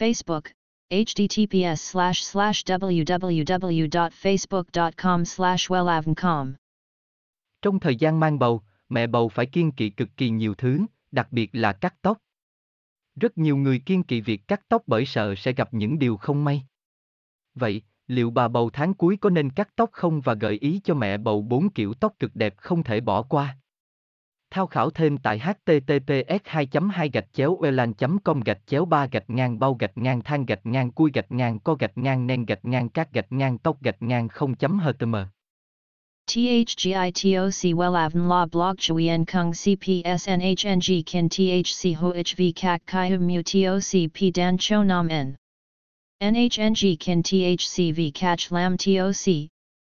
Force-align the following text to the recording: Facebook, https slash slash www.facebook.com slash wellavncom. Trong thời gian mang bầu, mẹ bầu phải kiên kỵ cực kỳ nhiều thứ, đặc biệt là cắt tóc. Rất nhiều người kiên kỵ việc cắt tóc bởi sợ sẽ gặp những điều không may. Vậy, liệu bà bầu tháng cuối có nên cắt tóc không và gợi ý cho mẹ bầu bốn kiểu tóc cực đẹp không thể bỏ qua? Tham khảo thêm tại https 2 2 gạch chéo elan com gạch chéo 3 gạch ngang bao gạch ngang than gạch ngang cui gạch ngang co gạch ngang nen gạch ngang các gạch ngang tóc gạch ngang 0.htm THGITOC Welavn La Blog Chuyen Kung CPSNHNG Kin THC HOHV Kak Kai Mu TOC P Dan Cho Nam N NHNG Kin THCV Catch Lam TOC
Facebook, 0.00 0.44
https 0.90 1.74
slash 1.74 2.22
slash 2.22 2.64
www.facebook.com 2.64 5.24
slash 5.24 5.70
wellavncom. 5.70 6.52
Trong 7.62 7.80
thời 7.80 7.96
gian 7.96 8.20
mang 8.20 8.38
bầu, 8.38 8.62
mẹ 8.88 9.06
bầu 9.06 9.28
phải 9.28 9.46
kiên 9.46 9.72
kỵ 9.72 9.90
cực 9.90 10.08
kỳ 10.16 10.30
nhiều 10.30 10.54
thứ, 10.54 10.80
đặc 11.12 11.28
biệt 11.30 11.50
là 11.52 11.72
cắt 11.72 11.94
tóc. 12.02 12.18
Rất 13.16 13.38
nhiều 13.38 13.56
người 13.56 13.78
kiên 13.78 14.02
kỵ 14.02 14.20
việc 14.20 14.48
cắt 14.48 14.60
tóc 14.68 14.82
bởi 14.86 15.06
sợ 15.06 15.34
sẽ 15.34 15.52
gặp 15.52 15.74
những 15.74 15.98
điều 15.98 16.16
không 16.16 16.44
may. 16.44 16.62
Vậy, 17.54 17.82
liệu 18.06 18.30
bà 18.30 18.48
bầu 18.48 18.70
tháng 18.72 18.94
cuối 18.94 19.16
có 19.16 19.30
nên 19.30 19.50
cắt 19.50 19.68
tóc 19.76 19.90
không 19.92 20.20
và 20.20 20.34
gợi 20.34 20.58
ý 20.60 20.80
cho 20.84 20.94
mẹ 20.94 21.18
bầu 21.18 21.42
bốn 21.42 21.70
kiểu 21.70 21.94
tóc 21.94 22.14
cực 22.18 22.36
đẹp 22.36 22.54
không 22.56 22.82
thể 22.82 23.00
bỏ 23.00 23.22
qua? 23.22 23.59
Tham 24.50 24.66
khảo 24.66 24.90
thêm 24.90 25.18
tại 25.18 25.38
https 25.38 26.38
2 26.44 26.66
2 26.92 27.10
gạch 27.12 27.26
chéo 27.32 27.58
elan 27.62 27.92
com 28.24 28.40
gạch 28.40 28.58
chéo 28.66 28.84
3 28.84 29.06
gạch 29.06 29.30
ngang 29.30 29.58
bao 29.58 29.74
gạch 29.74 29.98
ngang 29.98 30.22
than 30.22 30.46
gạch 30.46 30.66
ngang 30.66 30.90
cui 30.90 31.10
gạch 31.14 31.32
ngang 31.32 31.58
co 31.58 31.74
gạch 31.74 31.98
ngang 31.98 32.26
nen 32.26 32.46
gạch 32.46 32.64
ngang 32.64 32.88
các 32.88 33.12
gạch 33.12 33.32
ngang 33.32 33.58
tóc 33.58 33.82
gạch 33.82 34.02
ngang 34.02 34.28
0.htm 34.28 35.16
THGITOC 36.26 37.74
Welavn 37.74 38.28
La 38.28 38.46
Blog 38.46 38.78
Chuyen 38.78 39.24
Kung 39.24 39.50
CPSNHNG 39.50 41.02
Kin 41.06 41.28
THC 41.28 41.96
HOHV 41.96 42.52
Kak 42.56 42.82
Kai 42.86 43.18
Mu 43.18 43.42
TOC 43.42 44.10
P 44.14 44.34
Dan 44.34 44.56
Cho 44.58 44.82
Nam 44.82 45.08
N 45.08 45.34
NHNG 46.22 46.96
Kin 47.00 47.22
THCV 47.22 48.10
Catch 48.14 48.52
Lam 48.52 48.76
TOC 48.76 49.50